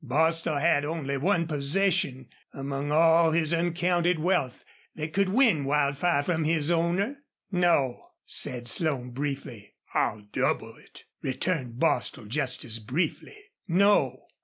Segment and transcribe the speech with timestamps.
[0.03, 6.43] Bostil had only one possession, among all his uncounted wealth, that could win Wildfire from
[6.43, 7.17] his owner.
[7.51, 9.75] "No," said Slone, briefly.
[9.93, 13.37] "I'll double it," returned Bostil, just as briefly.
[13.67, 14.25] "No!"